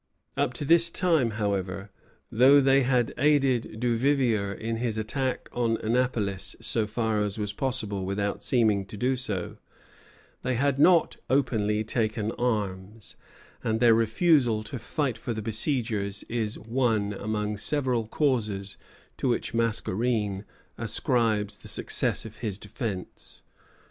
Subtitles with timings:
[0.43, 1.91] _]Up to this time, however,
[2.31, 8.03] though they had aided Duvivier in his attack on Annapolis so far as was possible
[8.03, 9.57] without seeming to do so,
[10.41, 13.15] they had not openly taken arms,
[13.63, 18.77] and their refusal to fight for the besiegers is one among several causes
[19.17, 20.45] to which Mascarene
[20.79, 23.43] ascribes the success of his defence.